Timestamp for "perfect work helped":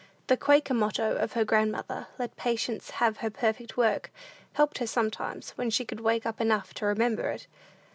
3.29-4.79